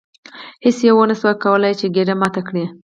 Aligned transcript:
هیڅ 0.65 0.77
یوه 0.87 0.97
ونشوای 1.01 1.35
کولی 1.43 1.71
چې 1.79 1.93
ګېډۍ 1.95 2.15
ماته 2.21 2.41
کړي. 2.47 2.65